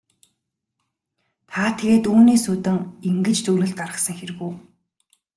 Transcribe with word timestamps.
Та 1.49 1.61
тэгээд 1.77 2.05
үүнээс 2.13 2.45
үүдэн 2.51 2.77
ингэж 3.09 3.37
дүгнэлт 3.43 3.75
гаргасан 3.79 4.15
хэрэг 4.17 4.39
үү? 4.47 4.51